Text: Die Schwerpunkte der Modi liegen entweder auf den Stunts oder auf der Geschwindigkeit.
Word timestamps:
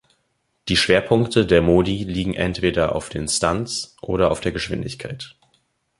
Die 0.67 0.77
Schwerpunkte 0.77 1.45
der 1.45 1.61
Modi 1.61 2.03
liegen 2.05 2.33
entweder 2.33 2.95
auf 2.95 3.09
den 3.09 3.27
Stunts 3.27 3.95
oder 4.01 4.31
auf 4.31 4.39
der 4.41 4.51
Geschwindigkeit. 4.51 5.35